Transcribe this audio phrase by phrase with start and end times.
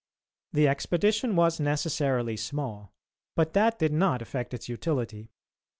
[0.51, 2.91] The expedition was necessarily small,
[3.35, 5.29] but that did not affect its utility.